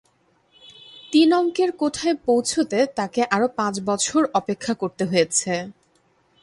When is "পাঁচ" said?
3.57-3.75